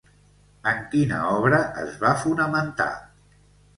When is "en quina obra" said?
0.69-1.59